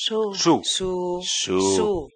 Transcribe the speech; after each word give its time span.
Su. 0.00 0.32
Su. 0.32 0.60
Su. 0.62 1.20
Su. 1.24 1.60
Su. 1.60 2.08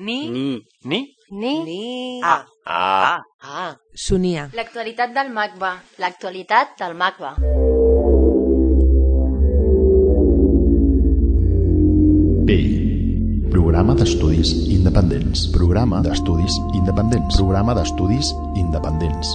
Ni. 0.00 0.28
Ni. 0.28 0.60
Ni? 0.84 1.16
Ni. 1.30 1.64
Ni. 1.64 2.20
Ah. 2.22 2.44
Ah. 2.66 3.16
Ah. 3.16 3.22
Ah. 3.40 3.76
Sonia. 3.94 4.50
L'actualitat 4.52 5.14
del 5.16 5.32
MACBA. 5.32 5.70
L'actualitat 5.96 6.76
del 6.76 6.92
MACBA. 6.92 7.30
P. 12.44 12.58
Programa 13.48 13.96
d'Estudis 13.96 14.52
Independents. 14.68 15.48
Programa 15.56 16.04
d'Estudis 16.04 16.60
Independents. 16.76 17.40
Programa 17.40 17.72
d'Estudis 17.80 18.34
Independents. 18.60 19.32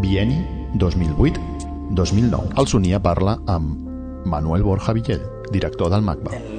Bieni 0.00 0.40
2008-2009. 0.80 2.56
El 2.56 2.66
Sonia 2.66 3.04
parla 3.04 3.36
amb 3.44 4.24
Manuel 4.24 4.64
Borja 4.64 4.96
Villell, 4.96 5.20
director 5.52 5.92
del 5.92 6.00
MACBA. 6.00 6.53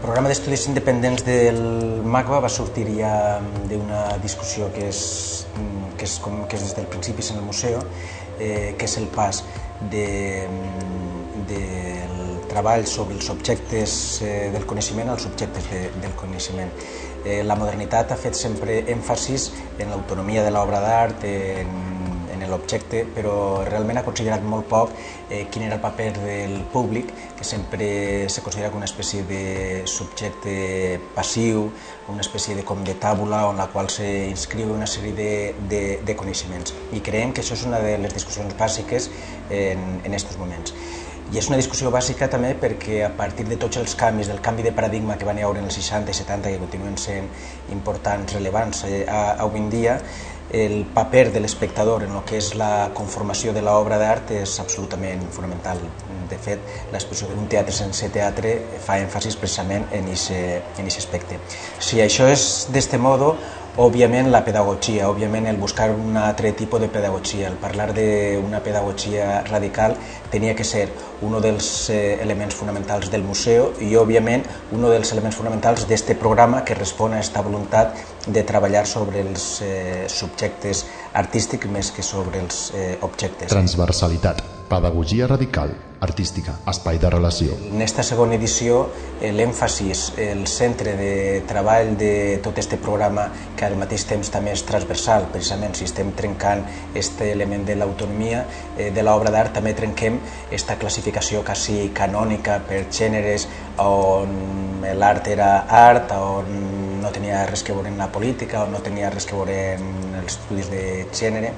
Programa 0.00 0.30
d'estudis 0.30 0.62
independents 0.70 1.26
del 1.26 1.58
MACBA 2.08 2.38
va 2.40 2.48
sortir 2.48 2.86
ja 2.96 3.12
d'una 3.68 3.98
discussió 4.22 4.70
que 4.72 4.86
és, 4.88 5.00
que 6.00 6.06
és, 6.08 6.14
com, 6.24 6.38
que 6.48 6.56
és 6.56 6.64
des 6.64 6.72
del 6.78 6.86
principi 6.88 7.26
en 7.28 7.42
el 7.42 7.44
museu, 7.44 7.82
eh, 8.38 8.72
que 8.80 8.88
és 8.88 8.96
el 8.96 9.10
pas 9.12 9.42
de, 9.92 10.06
del 11.50 12.16
treball 12.48 12.86
sobre 12.88 13.18
els 13.18 13.28
objectes 13.28 13.92
eh, 14.24 14.48
del 14.54 14.64
coneixement 14.64 15.12
als 15.12 15.28
objectes 15.28 15.68
de, 15.68 15.82
del 16.00 16.16
coneixement. 16.16 16.72
Eh, 17.26 17.42
la 17.44 17.58
modernitat 17.60 18.16
ha 18.16 18.20
fet 18.24 18.40
sempre 18.40 18.80
èmfasis 18.88 19.50
en 19.76 19.92
l'autonomia 19.92 20.48
de 20.48 20.56
l'obra 20.56 20.80
d'art, 20.80 21.28
en 21.28 21.99
l'objecte, 22.50 23.04
però 23.14 23.34
realment 23.66 24.00
ha 24.00 24.04
considerat 24.06 24.44
molt 24.44 24.68
poc 24.70 24.94
eh, 25.28 25.46
quin 25.50 25.66
era 25.66 25.78
el 25.78 25.82
paper 25.82 26.10
del 26.18 26.56
públic, 26.72 27.12
que 27.38 27.46
sempre 27.46 27.90
se 28.28 28.42
considera 28.44 28.70
com 28.70 28.82
una 28.82 28.90
espècie 28.90 29.24
de 29.28 29.42
subjecte 29.88 31.00
passiu, 31.16 31.68
una 32.10 32.24
espècie 32.26 32.56
de 32.58 32.64
com 32.66 32.84
de 32.84 32.96
tàbula 33.00 33.44
on 33.48 33.60
la 33.60 33.68
qual 33.72 33.90
se 33.90 34.08
inscriu 34.28 34.74
una 34.74 34.88
sèrie 34.90 35.14
de, 35.16 35.30
de, 35.70 35.82
de 36.06 36.16
coneixements. 36.18 36.74
I 36.92 37.02
creiem 37.04 37.32
que 37.32 37.44
això 37.44 37.56
és 37.58 37.66
una 37.68 37.80
de 37.82 37.96
les 38.02 38.16
discussions 38.16 38.56
bàsiques 38.58 39.10
en, 39.50 40.02
aquests 40.10 40.38
moments. 40.40 40.74
I 41.30 41.38
és 41.38 41.46
una 41.46 41.60
discussió 41.60 41.92
bàsica 41.94 42.26
també 42.26 42.56
perquè 42.58 43.04
a 43.06 43.10
partir 43.14 43.44
de 43.46 43.54
tots 43.60 43.78
els 43.78 43.94
canvis, 43.94 44.26
del 44.26 44.40
canvi 44.42 44.64
de 44.66 44.72
paradigma 44.74 45.14
que 45.18 45.28
van 45.28 45.38
hi 45.38 45.44
haure 45.46 45.60
en 45.62 45.68
els 45.68 45.76
60 45.78 46.10
i 46.10 46.18
70 46.18 46.50
que 46.50 46.58
continuen 46.58 46.96
sent 46.98 47.28
importants, 47.70 48.34
rellevants 48.34 48.82
eh, 48.88 49.04
avui 49.14 49.62
en 49.62 49.68
dia, 49.70 50.00
el 50.50 50.84
paper 50.94 51.32
de 51.32 51.40
l'espectador 51.40 52.02
en 52.04 52.12
el 52.16 52.24
que 52.26 52.38
és 52.40 52.54
la 52.58 52.90
conformació 52.94 53.54
de 53.54 53.62
l'obra 53.62 53.98
d'art 53.98 54.32
és 54.34 54.58
absolutament 54.62 55.22
fonamental. 55.30 55.78
De 56.30 56.38
fet, 56.38 56.60
l'exposició 56.92 57.30
d'un 57.30 57.48
teatre 57.50 57.74
sense 57.74 58.10
teatre 58.14 58.56
fa 58.82 58.98
èmfasis 59.02 59.38
precisament 59.38 59.86
en 59.94 60.10
aquest 60.10 60.98
aspecte. 60.98 61.40
Si 61.78 62.02
això 62.02 62.28
és 62.30 62.68
d'este 62.74 62.98
modo, 62.98 63.36
òbviament 63.78 64.30
la 64.32 64.42
pedagogia, 64.44 65.06
òbviament 65.08 65.46
el 65.46 65.56
buscar 65.56 65.90
un 65.94 66.16
altre 66.18 66.50
tipus 66.58 66.80
de 66.80 66.88
pedagogia, 66.88 67.48
el 67.48 67.54
parlar 67.54 67.92
d'una 67.94 68.60
pedagogia 68.64 69.44
radical 69.46 69.94
tenia 70.30 70.56
que 70.56 70.64
ser 70.64 70.88
un 71.22 71.36
dels 71.40 71.90
eh, 71.90 72.18
elements 72.22 72.54
fonamentals 72.54 73.10
del 73.10 73.22
museu 73.22 73.70
i 73.80 73.94
òbviament 73.96 74.42
un 74.72 74.82
dels 74.82 75.12
elements 75.12 75.36
fonamentals 75.36 75.86
d'este 75.86 76.16
programa 76.18 76.64
que 76.64 76.74
respon 76.74 77.14
a 77.14 77.20
aquesta 77.20 77.42
voluntat 77.46 77.94
de 78.26 78.42
treballar 78.44 78.86
sobre 78.86 79.22
els 79.24 79.60
eh, 79.64 80.06
subjectes 80.08 80.84
artístics 81.14 81.70
més 81.72 81.92
que 81.94 82.04
sobre 82.04 82.40
els 82.40 82.70
eh, 82.74 82.96
objectes. 83.02 83.48
Transversalitat. 83.52 84.42
Pedagogia 84.70 85.26
radical, 85.26 85.72
artística, 86.00 86.52
espai 86.70 86.98
de 87.02 87.08
relació. 87.10 87.56
En 87.72 87.82
esta 87.82 88.04
segona 88.06 88.36
edició, 88.36 88.84
eh, 89.20 89.32
l'èmfasis, 89.34 90.12
el 90.16 90.44
centre 90.46 90.94
de 90.96 91.42
treball 91.48 91.96
de 91.98 92.38
tot 92.44 92.58
este 92.62 92.78
programa, 92.78 93.24
que 93.56 93.66
al 93.66 93.74
mateix 93.80 94.06
temps 94.06 94.30
també 94.30 94.54
és 94.54 94.62
transversal, 94.68 95.26
precisament 95.32 95.74
si 95.74 95.88
estem 95.88 96.12
trencant 96.14 96.62
este 96.94 97.32
element 97.32 97.66
de 97.66 97.76
l'autonomia 97.76 98.44
eh, 98.78 98.92
de 98.94 99.02
l'obra 99.02 99.32
d'art, 99.34 99.56
també 99.58 99.74
trenquem 99.74 100.20
esta 100.50 100.78
classificació 100.78 101.42
quasi 101.42 101.90
canònica 101.90 102.60
per 102.68 102.84
gèneres, 102.92 103.48
on 103.82 104.86
l'art 104.94 105.26
era 105.28 105.66
art, 105.66 106.14
on 106.14 107.00
no 107.00 107.10
tenia 107.12 107.44
res 107.48 107.64
que 107.64 107.74
veure 107.74 107.88
en 107.88 107.98
la 107.98 108.09
política, 108.12 108.64
on 108.66 108.74
no 108.74 108.82
tenia 108.84 109.10
res 109.12 109.26
que 109.28 109.38
veure 109.38 109.56
en 109.76 110.16
els 110.20 110.36
estudis 110.36 110.70
de 110.72 110.84
gènere, 111.16 111.54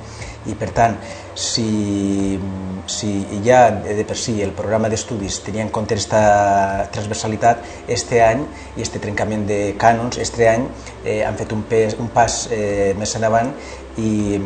i 0.47 0.57
per 0.59 0.71
tant, 0.75 0.97
si, 1.35 2.39
si 2.87 3.11
ja 3.45 3.71
de 3.71 4.05
per 4.09 4.17
si 4.19 4.41
el 4.45 4.53
programa 4.57 4.91
d'estudis 4.93 5.41
tenia 5.47 5.65
en 5.65 5.71
compte 5.75 5.95
aquesta 5.95 6.89
transversalitat, 6.93 7.63
este 7.89 8.23
any 8.25 8.43
i 8.77 8.83
este 8.85 9.01
trencament 9.03 9.47
de 9.49 9.61
cànons, 9.81 10.19
este 10.19 10.49
any 10.51 10.67
eh, 11.05 11.23
han 11.25 11.39
fet 11.39 11.55
un, 11.55 11.63
pes, 11.69 11.97
un 12.01 12.11
pas 12.13 12.43
eh, 12.51 12.93
més 12.99 13.15
endavant 13.17 13.55
i 14.01 14.39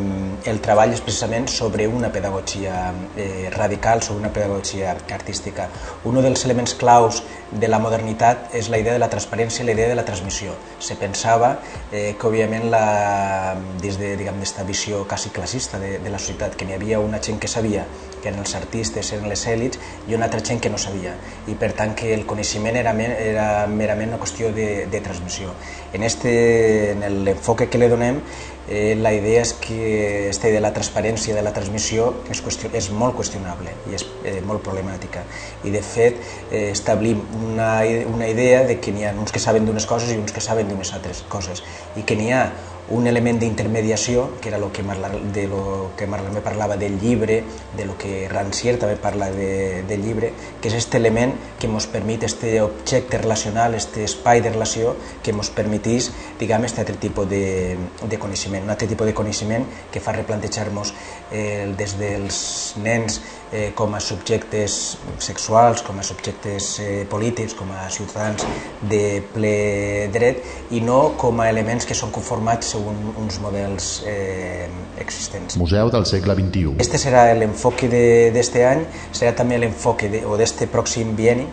el 0.51 0.57
treball 0.59 0.91
és 0.91 1.01
precisament 1.03 1.45
sobre 1.47 1.85
una 1.87 2.09
pedagogia 2.11 2.91
eh, 3.15 3.49
radical, 3.53 4.01
sobre 4.03 4.19
una 4.19 4.31
pedagogia 4.33 4.91
artística. 4.91 5.69
Un 6.03 6.19
dels 6.19 6.43
elements 6.45 6.73
claus 6.75 7.21
de 7.51 7.69
la 7.71 7.79
modernitat 7.79 8.51
és 8.59 8.67
la 8.67 8.79
idea 8.81 8.97
de 8.97 8.99
la 8.99 9.07
transparència 9.07 9.63
i 9.63 9.67
la 9.69 9.75
idea 9.77 9.87
de 9.87 9.95
la 9.95 10.03
transmissió. 10.03 10.55
Se 10.79 10.97
pensava 10.99 11.53
eh, 11.91 12.15
que, 12.19 12.27
òbviament, 12.27 12.67
la, 12.73 13.55
des 13.79 13.99
de, 14.01 14.15
diguem, 14.19 14.43
visió 14.67 15.05
quasi 15.07 15.31
classista 15.31 15.79
de, 15.79 15.86
de 16.03 16.11
la 16.11 16.19
societat, 16.19 16.57
que 16.57 16.67
n'hi 16.67 16.75
havia 16.77 16.99
una 17.03 17.21
gent 17.23 17.39
que 17.39 17.49
sabia, 17.51 17.85
que 18.21 18.29
eren 18.31 18.41
els 18.41 18.55
artistes, 18.57 19.11
eren 19.15 19.29
les 19.29 19.45
èlits, 19.47 19.79
i 20.07 20.17
una 20.17 20.27
altra 20.27 20.41
gent 20.43 20.61
que 20.63 20.71
no 20.73 20.79
sabia. 20.81 21.15
I, 21.47 21.55
per 21.59 21.71
tant, 21.77 21.95
que 21.97 22.13
el 22.15 22.25
coneixement 22.29 22.75
era, 22.79 22.93
era 22.97 23.47
merament 23.71 24.13
una 24.13 24.21
qüestió 24.21 24.51
de, 24.55 24.87
de 24.91 25.01
transmissió. 25.05 25.53
En, 25.93 26.03
este, 26.03 26.91
en 26.91 27.23
l'enfoque 27.25 27.69
que 27.69 27.81
li 27.81 27.89
donem, 27.91 28.21
eh, 28.67 28.95
la 28.99 29.13
idea 29.13 29.41
és 29.41 29.53
que 29.53 30.29
este 30.29 30.51
de 30.51 30.59
la 30.59 30.73
transparència 30.75 31.35
de 31.35 31.43
la 31.45 31.53
transmissió 31.55 32.09
és, 32.31 32.41
qüestió, 32.43 32.69
és 32.75 32.89
molt 32.91 33.15
qüestionable 33.17 33.73
i 33.87 33.95
és 33.95 34.05
eh, 34.27 34.39
molt 34.45 34.63
problemàtica. 34.65 35.23
I 35.63 35.73
de 35.73 35.83
fet 35.85 36.19
eh, 36.51 36.69
establim 36.71 37.23
una, 37.39 37.79
una 38.11 38.27
idea 38.27 38.65
de 38.67 38.79
que 38.83 38.91
n'hi 38.91 39.07
ha 39.07 39.15
uns 39.15 39.31
que 39.31 39.43
saben 39.43 39.65
d'unes 39.65 39.87
coses 39.87 40.11
i 40.11 40.19
uns 40.19 40.35
que 40.35 40.43
saben 40.43 40.67
d'unes 40.67 40.93
altres 40.93 41.23
coses 41.31 41.63
i 41.95 42.03
que 42.03 42.19
n'hi 42.19 42.33
ha 42.35 42.49
un 42.89 43.07
element 43.07 43.39
d'intermediació, 43.39 44.39
que 44.41 44.49
era 44.49 44.57
lo 44.57 44.71
que, 44.71 44.83
Marla, 44.83 45.09
de 45.09 45.47
lo 45.47 45.91
que 45.97 46.07
Marlamé 46.07 46.41
parlava 46.41 46.77
del 46.77 46.99
llibre, 46.99 47.43
de 47.75 47.85
lo 47.85 47.97
que 47.97 48.27
Rancière 48.31 48.79
també 48.79 48.95
parla 48.95 49.27
de, 49.31 49.83
del 49.87 50.03
llibre, 50.05 50.31
que 50.61 50.69
és 50.69 50.77
aquest 50.77 50.95
element 50.95 51.33
que 51.59 51.67
ens 51.67 51.87
permet, 51.91 52.23
este 52.23 52.61
objecte 52.61 53.19
relacional, 53.19 53.75
este 53.75 54.05
espai 54.07 54.41
de 54.41 54.53
relació, 54.53 54.95
que 55.23 55.35
ens 55.35 55.51
permetís, 55.51 56.11
diguem, 56.39 56.63
aquest 56.63 56.79
altre 56.83 56.95
tipus 57.01 57.27
de, 57.27 57.75
de 58.07 58.19
coneixement, 58.21 58.63
un 58.63 58.71
altre 58.71 58.87
tipus 58.87 59.09
de 59.09 59.15
coneixement 59.17 59.67
que 59.91 60.03
fa 60.03 60.15
replantejar-nos 60.15 60.93
eh, 61.31 61.67
des 61.77 61.97
dels 61.99 62.39
nens 62.79 63.19
eh, 63.51 63.71
com 63.75 63.95
a 63.95 63.99
subjectes 63.99 64.97
sexuals, 65.19 65.83
com 65.83 65.99
a 65.99 66.07
subjectes 66.07 66.77
eh, 66.79 67.05
polítics, 67.09 67.55
com 67.57 67.71
a 67.75 67.89
ciutadans 67.91 68.47
de 68.81 69.21
ple 69.33 70.07
dret, 70.13 70.43
i 70.71 70.79
no 70.83 71.17
com 71.19 71.43
a 71.43 71.49
elements 71.51 71.87
que 71.87 71.95
són 71.97 72.15
conformats 72.15 72.76
segons 72.77 73.17
uns 73.17 73.39
models 73.43 73.91
eh, 74.07 74.67
existents. 75.01 75.57
Museu 75.57 75.91
del 75.93 76.05
segle 76.09 76.35
XXI. 76.37 76.75
Este 76.83 77.01
serà 77.01 77.27
l'enfoque 77.37 77.89
d'este 77.89 78.65
any, 78.67 78.83
serà 79.11 79.33
també 79.37 79.59
l'enfoque 79.61 80.11
de, 80.13 80.23
o 80.25 80.37
d'este 80.39 80.69
pròxim 80.71 81.15
bieni, 81.17 81.47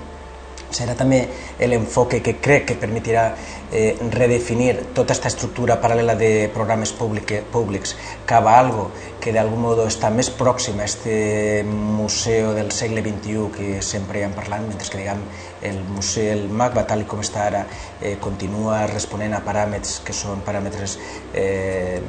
serà 0.75 0.97
també 0.99 1.23
l'enfoque 1.61 2.21
que 2.25 2.37
crec 2.43 2.67
que 2.71 2.79
permetirà 2.81 3.29
eh, 3.71 3.95
redefinir 4.13 4.75
tota 4.95 5.15
aquesta 5.15 5.31
estructura 5.31 5.79
paral·lela 5.83 6.17
de 6.19 6.49
programes 6.55 6.93
públic, 6.95 7.33
públics. 7.53 7.95
Cap 8.27 8.47
a 8.47 8.59
algo 8.59 8.89
que 9.23 9.33
d'algun 9.33 9.63
modo 9.65 9.87
està 9.89 10.11
més 10.13 10.29
pròxim 10.35 10.81
a 10.81 10.89
este 10.89 11.15
museu 11.65 12.53
del 12.57 12.71
segle 12.77 13.03
XXI 13.05 13.47
que 13.55 13.69
sempre 13.83 14.21
hi 14.21 14.27
hem 14.27 14.35
parlat, 14.37 14.67
mentre 14.67 14.91
que 14.91 15.01
diguem, 15.01 15.23
el 15.65 15.81
museu, 15.95 16.31
el 16.35 16.49
MACBA, 16.51 16.87
tal 16.91 17.07
com 17.09 17.23
està 17.25 17.47
ara, 17.49 17.65
eh, 18.01 18.17
continua 18.21 18.85
responent 18.91 19.35
a 19.35 19.43
paràmetres 19.47 20.03
que 20.05 20.17
són 20.17 20.45
paràmetres 20.45 20.99
eh, 21.33 22.03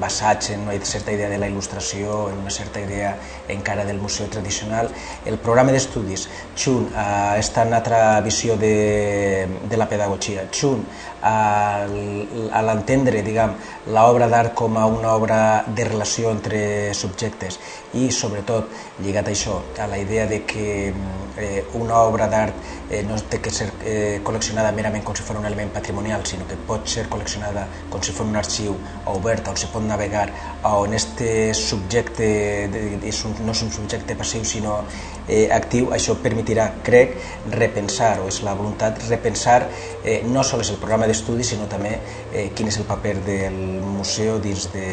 basats 0.00 0.50
en 0.50 0.64
una 0.66 0.74
certa 0.84 1.12
idea 1.12 1.28
de 1.28 1.38
la 1.38 1.48
il·lustració, 1.50 2.30
en 2.32 2.38
una 2.40 2.50
certa 2.50 2.80
idea 2.80 3.12
encara 3.48 3.84
del 3.84 4.00
museu 4.00 4.26
tradicional. 4.32 4.90
El 5.24 5.38
programa 5.38 5.74
d'estudis, 5.76 6.26
junt 6.56 6.88
a 6.96 7.06
aquesta 7.34 7.66
altra 7.68 8.20
visió 8.24 8.56
de, 8.56 9.46
de 9.68 9.76
la 9.76 9.88
pedagogia, 9.88 10.48
junt 10.50 10.86
a, 11.22 12.62
l'entendre, 12.64 13.22
diguem, 13.26 13.54
l'obra 13.94 14.28
d'art 14.30 14.54
com 14.54 14.76
a 14.78 14.86
una 14.86 15.14
obra 15.14 15.40
de 15.66 15.84
relació 15.88 16.30
entre 16.34 16.94
subjectes 16.94 17.58
i, 17.94 18.10
sobretot, 18.14 18.70
lligat 19.04 19.28
a 19.28 19.34
això, 19.34 19.60
a 19.78 19.88
la 19.90 19.98
idea 19.98 20.26
de 20.30 20.42
que 20.46 20.92
eh, 21.40 21.64
una 21.74 21.98
obra 22.04 22.28
d'art 22.30 22.54
eh, 22.90 23.02
no 23.06 23.16
té 23.30 23.40
que 23.42 23.52
ser 23.54 23.70
eh, 23.84 24.20
col·leccionada 24.24 24.72
merament 24.76 25.04
com 25.06 25.16
si 25.16 25.24
fos 25.26 25.38
un 25.38 25.46
element 25.48 25.72
patrimonial, 25.74 26.24
sinó 26.26 26.46
que 26.48 26.58
pot 26.68 26.88
ser 26.88 27.06
col·leccionada 27.10 27.66
com 27.90 28.02
si 28.02 28.14
fos 28.16 28.26
un 28.26 28.36
arxiu 28.36 28.76
obert 29.10 29.48
on 29.50 29.58
se 29.58 29.70
pot 29.72 29.84
navegar, 29.86 30.28
on 30.70 30.94
este 30.94 31.52
subjecte 31.54 32.30
de, 32.72 32.84
és 33.08 33.24
un, 33.24 33.36
no 33.46 33.56
és 33.56 33.64
un 33.66 33.72
subjecte 33.74 34.16
passiu, 34.18 34.44
sinó 34.44 34.80
eh, 35.28 35.48
actiu, 35.52 35.90
això 35.96 36.16
permetirà, 36.22 36.68
crec, 36.86 37.16
repensar, 37.52 38.18
o 38.24 38.28
és 38.30 38.40
la 38.46 38.54
voluntat, 38.58 39.00
repensar 39.08 39.60
eh, 40.04 40.20
no 40.26 40.44
sols 40.46 40.72
el 40.72 40.80
programa 40.82 41.08
d'estudi, 41.10 41.46
sinó 41.46 41.68
també 41.70 41.96
eh, 42.32 42.50
quin 42.54 42.70
és 42.70 42.80
el 42.80 42.88
paper 42.88 43.16
del 43.26 43.60
museu 43.84 44.40
dins 44.42 44.68
de, 44.74 44.90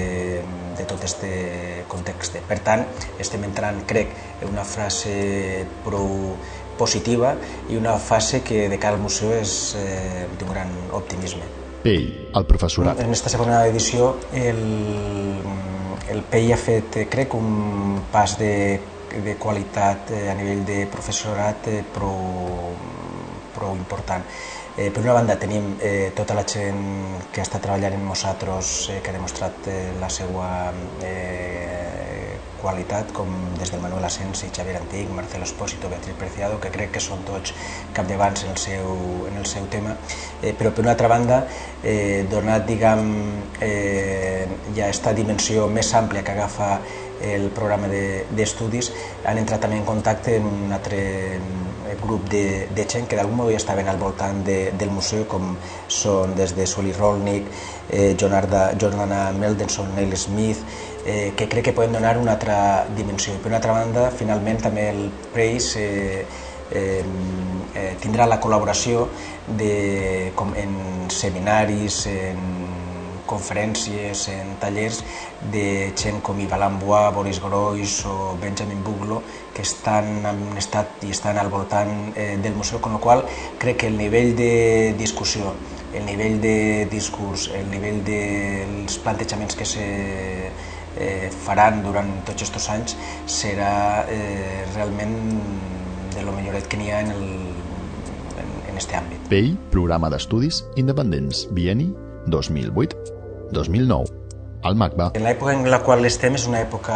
de 0.77 0.85
tot 0.85 1.01
aquest 1.01 1.25
context. 1.91 2.39
Per 2.47 2.59
tant, 2.65 2.85
estem 3.19 3.44
entrant, 3.47 3.83
crec, 3.89 4.13
en 4.41 4.51
una 4.51 4.65
frase 4.68 5.65
prou 5.85 6.35
positiva 6.77 7.35
i 7.69 7.75
una 7.75 7.97
fase 7.97 8.44
que 8.44 8.69
de 8.69 8.77
cara 8.79 8.95
al 8.95 9.01
museu 9.01 9.33
és 9.35 9.75
eh, 9.79 10.27
d'un 10.38 10.53
gran 10.53 10.74
optimisme. 10.95 11.44
PEI, 11.83 12.06
el 12.38 12.45
professorat. 12.50 13.00
En 13.01 13.09
aquesta 13.09 13.31
segona 13.33 13.63
edició 13.69 14.13
el, 14.35 14.62
el 16.13 16.21
PEI 16.31 16.53
ha 16.53 16.59
fet, 16.62 17.01
crec, 17.12 17.35
un 17.38 18.00
pas 18.13 18.38
de, 18.39 18.51
de 19.12 19.36
qualitat 19.36 20.12
eh, 20.12 20.27
a 20.31 20.36
nivell 20.36 20.63
de 20.68 20.86
professorat 20.92 21.68
eh, 21.71 21.81
prou, 21.94 22.74
prou 23.56 23.75
important. 23.75 24.24
Eh, 24.77 24.92
per 24.94 25.01
una 25.01 25.15
banda 25.18 25.38
tenim 25.42 25.71
eh, 25.81 26.12
tota 26.15 26.36
la 26.38 26.44
gent 26.45 26.83
que 27.33 27.42
està 27.42 27.57
treballant 27.57 27.98
amb 27.98 28.12
nosaltres, 28.12 28.74
eh, 28.94 29.00
que 29.01 29.09
ha 29.09 29.15
demostrat 29.15 29.71
eh, 29.71 29.80
la 29.98 30.09
seva 30.13 30.50
eh, 31.01 31.88
qualitat, 32.62 33.12
com 33.13 33.31
des 33.57 33.71
del 33.71 33.81
Manuel 33.81 34.06
Asensi, 34.06 34.50
Xavier 34.54 34.77
Antic, 34.77 35.10
Marcelo 35.13 35.45
Espósito, 35.45 35.89
Beatriz 35.89 36.15
Preciado, 36.18 36.60
que 36.60 36.71
crec 36.74 36.92
que 36.98 37.01
són 37.01 37.24
tots 37.25 37.53
capdavants 37.98 38.45
en 38.45 38.53
el 38.53 38.62
seu, 38.62 38.94
en 39.31 39.38
el 39.42 39.45
seu 39.50 39.65
tema, 39.74 39.95
eh, 40.42 40.53
però 40.57 40.74
per 40.74 40.86
una 40.86 40.94
altra 40.95 41.10
banda, 41.12 41.42
eh, 41.83 42.25
donat 42.30 42.65
diguem, 42.68 43.03
eh, 43.62 44.48
ja 44.75 44.86
aquesta 44.86 45.13
dimensió 45.13 45.68
més 45.68 45.94
àmplia 45.94 46.24
que 46.24 46.38
agafa 46.38 46.71
el 47.22 47.50
programa 47.56 47.88
d'estudis, 47.90 48.92
de, 48.92 49.30
han 49.30 49.40
entrat 49.42 49.64
també 49.66 49.80
en 49.80 49.88
contacte 49.88 50.38
amb 50.38 50.52
un 50.52 50.75
altre 50.75 51.02
grup 52.02 52.28
de, 52.30 52.68
de 52.75 52.86
gent 52.86 53.08
que 53.08 53.16
d'algun 53.16 53.38
modo 53.38 53.52
ja 53.52 53.62
estaven 53.62 53.88
al 53.88 53.98
voltant 53.98 54.44
de, 54.46 54.72
del 54.78 54.92
museu, 54.92 55.25
com 55.30 55.56
són 55.88 56.36
des 56.38 56.54
de 56.56 56.68
Soli 56.68 56.94
Rolnik, 56.96 57.48
eh, 57.90 58.16
Jonarda, 58.19 58.72
Jordana 58.80 59.31
Meldenson, 59.34 59.94
Neil 59.96 60.16
Smith, 60.18 60.62
eh, 61.06 61.34
que 61.36 61.48
crec 61.48 61.69
que 61.69 61.74
poden 61.74 61.94
donar 61.94 62.18
una 62.18 62.36
altra 62.36 62.86
dimensió. 62.96 63.38
Per 63.42 63.52
una 63.52 63.62
altra 63.62 63.78
banda, 63.80 64.10
finalment 64.12 64.62
també 64.68 64.90
el 64.92 65.08
Praise 65.34 65.80
eh, 65.80 66.25
eh, 66.72 67.04
eh, 67.74 67.94
tindrà 68.02 68.28
la 68.28 68.42
col·laboració 68.44 69.08
de, 69.48 70.31
com 70.36 70.54
en 70.56 71.08
seminaris, 71.13 72.06
en 72.12 72.42
conferències, 73.29 74.27
en 74.33 74.56
tallers 74.62 75.03
de 75.53 75.94
gent 76.00 76.21
com 76.25 76.39
Ivan 76.39 76.63
Lambois, 76.63 77.12
Boris 77.13 77.41
Groys 77.44 78.00
o 78.09 78.38
Benjamin 78.41 78.83
Buglo 78.83 79.21
que 79.53 79.62
estan 79.62 80.25
en 80.25 80.41
estat 80.57 81.03
i 81.03 81.12
estan 81.13 81.38
al 81.38 81.50
voltant 81.53 82.13
eh, 82.15 82.35
del 82.41 82.56
museu, 82.56 82.79
amb 82.83 82.97
la 82.97 83.01
qual 83.03 83.25
crec 83.59 83.83
que 83.83 83.91
el 83.91 83.97
nivell 83.97 84.35
de 84.38 84.95
discussió, 84.97 85.53
el 85.94 86.06
nivell 86.06 86.39
de 86.41 86.88
discurs, 86.91 87.50
el 87.57 87.69
nivell 87.71 88.03
dels 88.06 88.97
plantejaments 89.03 89.57
que 89.57 89.65
se 89.65 89.85
eh, 90.97 91.29
faran 91.45 91.83
durant 91.85 92.12
tots 92.27 92.47
aquests 92.47 92.69
anys 92.74 92.97
serà 93.39 94.06
eh, 94.09 94.63
realment 94.75 95.18
de 96.15 96.25
lo 96.25 96.33
milloret 96.38 96.69
que 96.69 96.79
n'hi 96.79 96.91
ha 96.91 97.03
en, 97.06 97.13
el, 97.18 97.27
en, 98.41 98.56
en 98.71 98.81
este 98.81 98.97
àmbit. 99.00 99.29
PEI, 99.31 99.53
Programa 99.74 100.12
d'Estudis 100.13 100.63
Independents, 100.77 101.45
Bieni 101.53 101.91
2008 102.27 103.17
2009, 103.52 104.28
al 104.68 104.76
MACBA. 104.76 105.12
L'època 105.22 105.54
en 105.54 105.68
la 105.72 105.80
qual 105.86 106.06
estem 106.08 106.36
és 106.38 106.48
una 106.50 106.62
època 106.64 106.96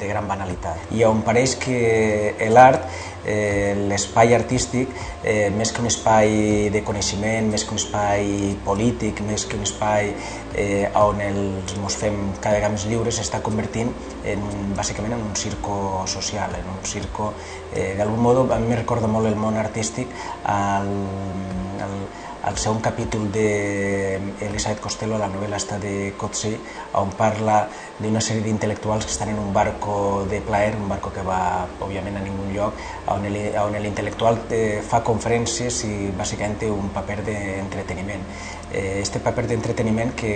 de 0.00 0.08
gran 0.08 0.28
banalitat 0.28 0.92
i 0.94 1.02
on 1.04 1.22
pareix 1.26 1.56
que 1.60 2.48
l'art, 2.52 2.86
eh, 3.26 3.74
l'espai 3.90 4.34
artístic, 4.34 4.90
eh, 5.22 5.50
més 5.54 5.72
que 5.72 5.82
un 5.82 5.90
espai 5.90 6.70
de 6.74 6.82
coneixement, 6.86 7.50
més 7.52 7.64
que 7.64 7.74
un 7.74 7.82
espai 7.82 8.56
polític, 8.64 9.20
més 9.26 9.44
que 9.46 9.58
un 9.58 9.66
espai 9.66 10.12
eh, 10.54 10.88
on 10.98 11.20
els 11.20 11.76
ens 11.76 11.98
fem 11.98 12.18
cada 12.40 12.56
vegada 12.56 12.72
més 12.74 12.86
lliures, 12.90 13.18
s'està 13.18 13.42
convertint 13.42 13.92
en, 14.24 14.48
bàsicament 14.76 15.18
en 15.18 15.26
un 15.28 15.36
circo 15.36 16.06
social, 16.06 16.54
en 16.58 16.72
un 16.76 16.82
circo... 16.86 17.32
Eh, 17.72 17.94
D'algun 17.96 18.20
modo, 18.20 18.42
a 18.52 18.58
mi 18.60 18.68
me 18.68 19.08
molt 19.08 19.26
el 19.26 19.36
món 19.36 19.56
artístic 19.56 20.10
al, 20.44 20.90
al, 21.80 21.94
al 22.42 22.58
segon 22.58 22.80
capítol 22.82 23.28
d'Elisabeth 23.30 24.80
Costello, 24.82 25.18
la 25.18 25.28
novel·la 25.30 25.60
està 25.62 25.78
de 25.78 26.12
Coetzee, 26.18 26.58
on 26.98 27.12
parla 27.14 27.60
d'una 28.02 28.22
sèrie 28.24 28.42
d'intel·lectuals 28.42 29.06
que 29.06 29.14
estan 29.14 29.30
en 29.30 29.38
un 29.38 29.52
barco 29.54 30.24
de 30.30 30.40
plaer, 30.42 30.74
un 30.74 30.88
barco 30.90 31.12
que 31.14 31.22
va, 31.22 31.68
òbviament, 31.78 32.18
a 32.18 32.24
ningú 32.24 32.48
lloc, 32.50 32.80
on 33.14 33.22
l'intel·lectual 33.30 34.42
eh, 34.50 34.80
fa 34.82 35.04
conferències 35.06 35.84
i 35.86 35.94
bàsicament 36.18 36.58
té 36.64 36.70
un 36.70 36.90
paper 36.94 37.20
d'entreteniment. 37.28 38.26
Eh, 38.72 38.98
este 39.02 39.20
paper 39.22 39.46
d'entreteniment 39.46 40.14
que, 40.18 40.34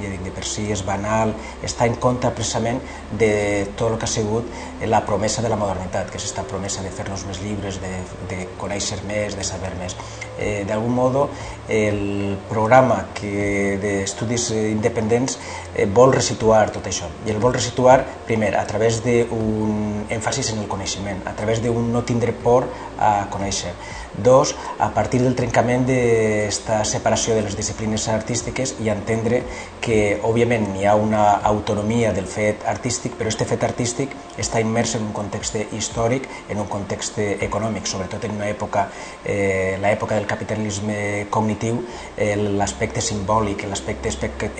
ja 0.00 0.08
dic, 0.08 0.22
de 0.24 0.32
per 0.32 0.46
si 0.48 0.70
és 0.72 0.84
banal, 0.86 1.34
està 1.66 1.84
en 1.90 1.98
contra 2.00 2.32
precisament 2.32 2.80
de 3.20 3.66
tot 3.76 3.92
el 3.92 3.98
que 3.98 4.08
ha 4.08 4.14
sigut 4.14 4.48
la 4.88 5.04
promesa 5.04 5.42
de 5.44 5.52
la 5.52 5.60
modernitat, 5.60 6.08
que 6.08 6.16
és 6.16 6.24
aquesta 6.24 6.46
promesa 6.48 6.86
de 6.86 6.92
fer-nos 6.94 7.26
més 7.28 7.42
llibres, 7.44 7.82
de, 7.82 7.92
de 8.30 8.46
conèixer 8.60 9.02
més, 9.04 9.36
de 9.36 9.44
saber 9.44 9.74
més. 9.80 9.98
Eh, 10.38 10.62
D'algun 10.64 10.94
modo, 10.94 11.28
el 11.68 12.36
programa 12.48 13.06
que 13.16 13.78
d'estudis 13.80 14.50
independents 14.52 15.38
eh, 15.74 15.86
vol 15.86 16.12
resituar 16.12 16.66
tot 16.74 16.86
això 16.90 17.08
i 17.24 17.32
el 17.32 17.40
vol 17.40 17.54
resituar 17.56 18.02
primer 18.28 18.52
a 18.58 18.66
través 18.68 19.00
d'un 19.04 20.04
èmfasis 20.12 20.52
en 20.52 20.64
el 20.64 20.68
coneixement, 20.68 21.22
a 21.24 21.32
través 21.36 21.62
d'un 21.64 21.92
no 21.92 22.04
tindre 22.04 22.32
por 22.32 22.68
a 22.98 23.26
conèixer. 23.30 23.72
Dos, 24.14 24.54
a 24.78 24.92
partir 24.94 25.18
del 25.24 25.34
trencament 25.34 25.88
d'esta 25.88 26.84
separació 26.86 27.34
de 27.34 27.42
les 27.42 27.56
disciplines 27.58 28.04
artístiques 28.12 28.76
i 28.78 28.90
entendre 28.92 29.40
que, 29.82 30.20
òbviament, 30.22 30.68
hi 30.78 30.86
ha 30.86 30.94
una 30.94 31.24
autonomia 31.42 32.12
del 32.14 32.28
fet 32.30 32.62
artístic, 32.70 33.16
però 33.18 33.26
aquest 33.32 33.50
fet 33.50 33.66
artístic 33.66 34.14
està 34.38 34.62
immers 34.62 34.94
en 34.94 35.08
un 35.08 35.12
context 35.16 35.58
històric, 35.74 36.28
en 36.48 36.62
un 36.62 36.70
context 36.70 37.18
econòmic, 37.18 37.90
sobretot 37.90 38.28
en 38.28 38.38
una 38.38 38.46
època, 38.52 38.86
eh, 39.24 39.80
l'època 39.82 40.14
del 40.14 40.30
capitalisme 40.30 41.23
cognitiu, 41.30 41.82
eh, 42.16 42.34
l'aspecte 42.36 43.00
simbòlic, 43.04 43.66
l'aspecte 43.68 44.10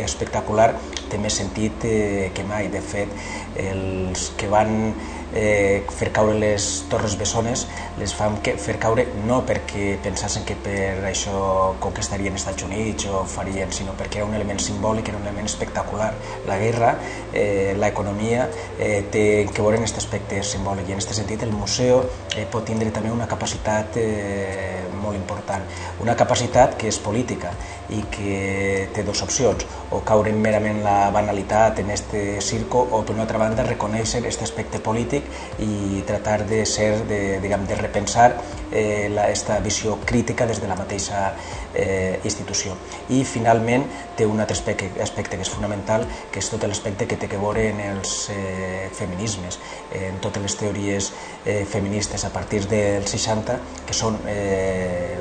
espectacular 0.05 0.72
té 1.11 1.19
més 1.19 1.37
sentit 1.40 1.84
eh, 1.88 2.31
que 2.34 2.44
mai. 2.44 2.70
De 2.75 2.81
fet, 2.81 3.11
els 3.61 4.31
que 4.38 4.49
van 4.50 4.94
eh, 5.34 5.84
fer 5.90 6.11
caure 6.14 6.34
les 6.38 6.66
torres 6.90 7.16
bessones 7.19 7.66
les 7.99 8.14
fan 8.14 8.38
que, 8.44 8.55
fer 8.61 8.76
caure 8.82 9.05
no 9.26 9.40
perquè 9.46 9.99
pensassen 10.02 10.46
que 10.46 10.56
per 10.58 11.02
això 11.11 11.75
conquistarien 11.82 12.34
els 12.34 12.44
Estats 12.44 12.66
Units 12.66 13.09
o 13.11 13.25
farien, 13.28 13.73
sinó 13.75 13.94
perquè 13.99 14.23
era 14.23 14.28
un 14.28 14.35
element 14.38 14.62
simbòlic, 14.62 15.11
era 15.11 15.18
un 15.18 15.26
element 15.26 15.50
espectacular. 15.50 16.12
La 16.47 16.59
guerra, 16.59 16.94
eh, 17.33 17.75
l'economia, 17.78 18.49
eh, 18.78 19.04
té 19.11 19.25
que 19.52 19.62
veure 19.62 19.78
en 19.78 19.85
aquest 19.85 19.99
aspecte 20.02 20.42
simbòlic 20.42 20.88
i 20.88 20.94
en 20.94 21.02
aquest 21.02 21.14
sentit 21.14 21.42
el 21.42 21.52
museu 21.52 22.04
eh, 22.37 22.47
pot 22.50 22.64
tindre 22.64 22.90
també 22.94 23.11
una 23.11 23.28
capacitat 23.30 23.99
eh, 24.00 24.85
molt 25.02 25.16
important, 25.18 25.62
una 26.00 26.14
capacitat 26.16 26.53
que 26.78 26.87
és 26.87 26.99
política 27.02 27.50
i 27.92 28.00
que 28.14 28.88
té 28.94 29.02
dues 29.04 29.20
opcions, 29.25 29.64
o 29.92 30.00
caure 30.06 30.32
merament 30.32 30.80
la 30.84 31.11
banalitat 31.12 31.80
en 31.82 31.90
este 31.90 32.40
circo 32.40 32.80
o 32.80 33.02
per 33.04 33.12
una 33.14 33.25
altra 33.26 33.40
banda 33.42 33.66
reconèixer 33.66 34.23
aquest 34.23 34.44
aspecte 34.46 34.80
polític 34.80 35.26
i 35.62 36.02
tratar 36.06 36.44
de 36.49 36.62
ser, 36.66 37.04
de, 37.08 37.40
diguem, 37.42 37.66
de 37.68 37.76
repensar 37.76 38.30
eh, 38.70 39.11
la, 39.12 39.28
esta 39.30 39.58
visió 39.61 39.99
crítica 40.06 40.46
des 40.46 40.62
de 40.62 40.70
la 40.70 40.78
mateixa 40.78 41.34
eh, 41.75 42.20
institució. 42.25 42.78
I 43.11 43.25
finalment 43.28 43.84
té 44.16 44.26
un 44.26 44.40
altre 44.40 44.56
aspecte, 44.56 44.92
aspecte 45.02 45.37
que 45.37 45.44
és 45.44 45.52
fonamental, 45.52 46.06
que 46.32 46.40
és 46.40 46.50
tot 46.50 46.64
l'aspecte 46.64 47.08
que 47.11 47.18
té 47.20 47.28
que 47.28 47.40
veure 47.42 47.68
en 47.75 47.82
els 47.90 48.30
eh, 48.32 48.88
feminismes, 48.94 49.61
en 49.94 50.23
totes 50.25 50.42
les 50.42 50.56
teories 50.56 51.12
eh, 51.44 51.64
feministes 51.68 52.25
a 52.25 52.32
partir 52.32 52.64
del 52.70 53.04
60, 53.11 53.58
que 53.84 53.94
són 53.96 54.23
eh, 54.30 55.18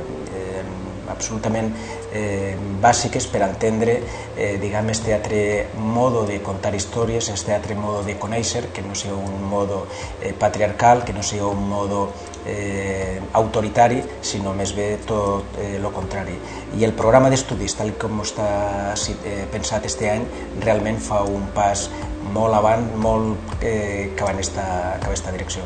absolutament 1.13 1.71
eh, 2.11 2.57
bàsiques 2.81 3.27
per 3.31 3.43
entendre 3.45 3.99
eh, 4.35 4.57
diguem, 4.61 4.89
este 4.93 5.13
altre 5.15 5.41
modo 5.77 6.25
de 6.27 6.41
contar 6.41 6.73
històries, 6.75 7.29
este 7.29 7.53
altre 7.55 7.75
modo 7.75 8.03
de 8.03 8.17
conèixer, 8.19 8.67
que 8.73 8.83
no 8.83 8.95
sigui 8.97 9.15
un 9.15 9.47
modo 9.49 9.85
eh, 10.21 10.33
patriarcal, 10.33 11.03
que 11.05 11.13
no 11.13 11.23
sigui 11.23 11.45
un 11.47 11.67
modo 11.69 12.07
eh, 12.45 13.21
autoritari, 13.33 14.01
sinó 14.21 14.53
més 14.57 14.73
bé 14.75 14.97
tot 15.07 15.59
eh, 15.61 15.77
lo 15.81 15.93
contrari. 15.95 16.35
I 16.77 16.85
el 16.85 16.95
programa 16.97 17.31
d'estudis, 17.31 17.77
tal 17.79 17.93
com 18.01 18.23
està 18.25 18.47
eh, 18.93 19.43
pensat 19.53 19.85
este 19.89 20.09
any, 20.11 20.25
realment 20.63 20.99
fa 21.01 21.23
un 21.23 21.49
pas 21.55 21.87
molt 22.33 22.55
avant, 22.55 22.85
molt 22.97 23.61
eh, 23.61 24.11
cap 24.17 24.33
en 24.33 24.41
esta, 24.43 24.65
cap 24.99 25.11
en 25.11 25.17
esta 25.17 25.33
direcció. 25.35 25.63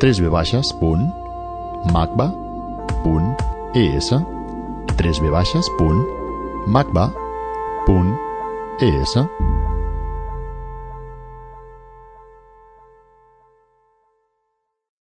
3 0.00 0.22
v 0.24 0.30
baixes, 0.32 0.72
punt, 0.80 1.08
macba, 1.92 2.30
punt, 3.04 3.34
es, 3.76 4.10
3 4.86 5.20